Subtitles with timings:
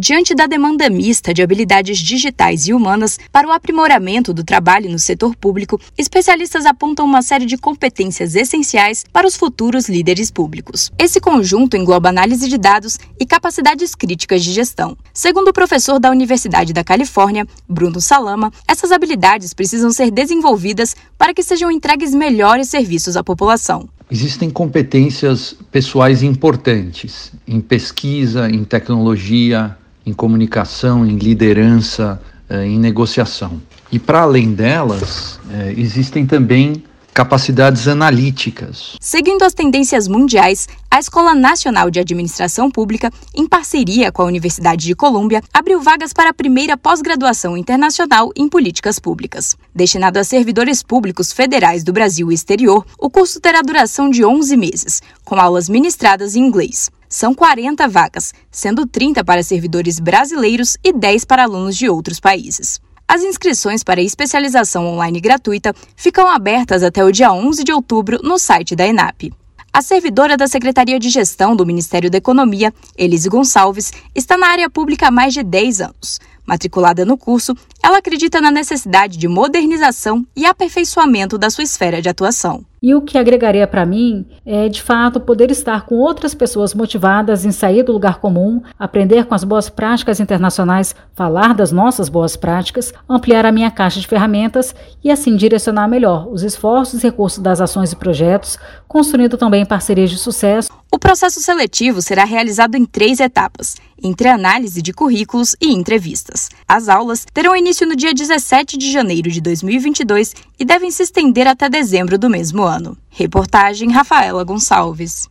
[0.00, 4.96] Diante da demanda mista de habilidades digitais e humanas para o aprimoramento do trabalho no
[4.96, 10.92] setor público, especialistas apontam uma série de competências essenciais para os futuros líderes públicos.
[10.96, 14.96] Esse conjunto engloba análise de dados e capacidades críticas de gestão.
[15.12, 21.34] Segundo o professor da Universidade da Califórnia, Bruno Salama, essas habilidades precisam ser desenvolvidas para
[21.34, 23.88] que sejam entregues melhores serviços à população.
[24.08, 29.76] Existem competências pessoais importantes em pesquisa, em tecnologia,
[30.08, 33.60] em comunicação, em liderança, eh, em negociação.
[33.92, 38.96] E para além delas, eh, existem também capacidades analíticas.
[39.00, 44.86] Seguindo as tendências mundiais, a Escola Nacional de Administração Pública, em parceria com a Universidade
[44.86, 49.56] de Colômbia, abriu vagas para a primeira pós-graduação internacional em políticas públicas.
[49.74, 54.56] Destinado a servidores públicos federais do Brasil e exterior, o curso terá duração de 11
[54.56, 56.88] meses, com aulas ministradas em inglês.
[57.08, 62.80] São 40 vagas, sendo 30 para servidores brasileiros e 10 para alunos de outros países.
[63.08, 68.38] As inscrições para especialização online gratuita ficam abertas até o dia 11 de outubro no
[68.38, 69.32] site da ENAP.
[69.72, 74.68] A servidora da Secretaria de Gestão do Ministério da Economia, Elise Gonçalves, está na área
[74.68, 76.20] pública há mais de 10 anos.
[76.44, 82.08] Matriculada no curso, ela acredita na necessidade de modernização e aperfeiçoamento da sua esfera de
[82.08, 82.64] atuação.
[82.82, 87.44] E o que agregaria para mim é, de fato, poder estar com outras pessoas motivadas
[87.44, 92.36] em sair do lugar comum, aprender com as boas práticas internacionais, falar das nossas boas
[92.36, 97.40] práticas, ampliar a minha caixa de ferramentas e assim direcionar melhor os esforços e recursos
[97.40, 100.70] das ações e projetos, construindo também parcerias de sucesso.
[100.90, 106.48] O processo seletivo será realizado em três etapas, entre análise de currículos e entrevistas.
[106.66, 111.46] As aulas terão início no dia 17 de janeiro de 2022 e devem se estender
[111.46, 112.96] até dezembro do mesmo ano.
[113.08, 115.28] Reportagem Rafaela Gonçalves.